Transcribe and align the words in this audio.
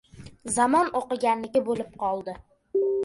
Zamon 0.53 0.89
o‘qiganniki 1.01 1.63
bo‘lib 1.69 1.93
qoldi. 2.05 2.37